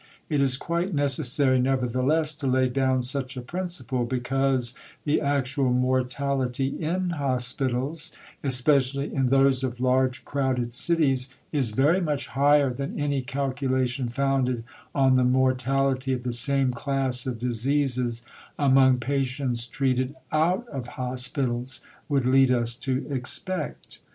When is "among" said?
18.57-18.97